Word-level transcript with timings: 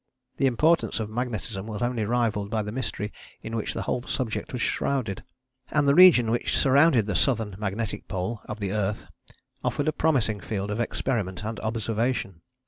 The 0.37 0.47
importance 0.47 0.99
of 0.99 1.11
magnetism 1.11 1.67
was 1.67 1.83
only 1.83 2.05
rivalled 2.05 2.49
by 2.49 2.63
the 2.63 2.71
mystery 2.71 3.13
in 3.43 3.55
which 3.55 3.75
the 3.75 3.83
whole 3.83 4.01
subject 4.01 4.51
was 4.51 4.63
shrouded: 4.63 5.23
and 5.69 5.87
the 5.87 5.93
region 5.93 6.31
which 6.31 6.57
surrounded 6.57 7.05
the 7.05 7.15
Southern 7.15 7.55
Magnetic 7.59 8.07
Pole 8.07 8.41
of 8.45 8.59
the 8.59 8.71
earth 8.71 9.05
offered 9.63 9.87
a 9.87 9.93
promising 9.93 10.39
field 10.39 10.71
of 10.71 10.79
experiment 10.79 11.43
and 11.43 11.59
observation. 11.59 12.41